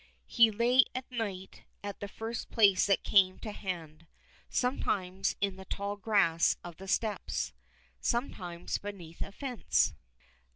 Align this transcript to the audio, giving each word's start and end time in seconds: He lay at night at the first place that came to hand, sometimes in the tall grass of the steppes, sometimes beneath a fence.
He 0.25 0.49
lay 0.49 0.83
at 0.95 1.11
night 1.11 1.61
at 1.83 1.99
the 1.99 2.07
first 2.07 2.49
place 2.49 2.87
that 2.87 3.03
came 3.03 3.37
to 3.41 3.51
hand, 3.51 4.07
sometimes 4.49 5.35
in 5.41 5.57
the 5.57 5.65
tall 5.65 5.95
grass 5.95 6.57
of 6.63 6.77
the 6.77 6.87
steppes, 6.87 7.53
sometimes 7.99 8.79
beneath 8.79 9.21
a 9.21 9.31
fence. 9.31 9.93